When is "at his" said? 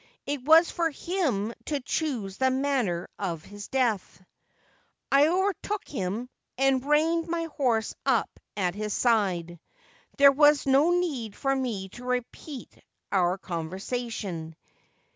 8.57-8.93